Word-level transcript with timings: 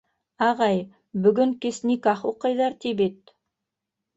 —Ағай, 0.45 0.79
бөгөн 1.27 1.53
кис 1.65 1.81
никах 1.91 2.25
уҡыйҙар, 2.33 2.77
ти, 2.87 2.95
бит. 3.03 3.39